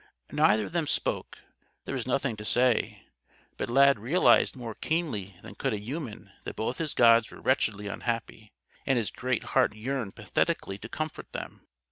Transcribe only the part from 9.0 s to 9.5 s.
great